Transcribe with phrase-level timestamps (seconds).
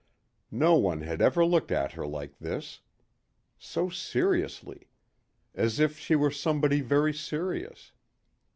[0.55, 2.79] No one had ever looked at her like this.
[3.59, 4.87] So seriously.
[5.53, 7.91] As if she were somebody very serious.